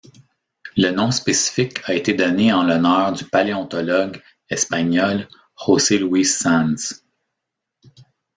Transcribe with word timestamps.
Le 0.77 0.89
nom 0.89 1.11
spécifique 1.11 1.79
a 1.85 1.93
été 1.93 2.15
donné 2.15 2.51
en 2.51 2.63
l'honneur 2.63 3.11
du 3.13 3.23
paléontologue 3.23 4.19
espagnol 4.49 5.27
Jose 5.55 5.91
Luis 5.91 6.25
Sanz. 6.25 7.03